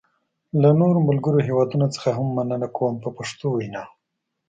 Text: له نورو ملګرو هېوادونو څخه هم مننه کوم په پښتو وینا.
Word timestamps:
له 0.61 0.69
نورو 0.79 0.99
ملګرو 1.09 1.45
هېوادونو 1.47 1.87
څخه 1.95 2.09
هم 2.17 2.27
مننه 2.37 2.67
کوم 2.77 2.93
په 3.03 3.09
پښتو 3.17 3.47
وینا. 3.57 3.83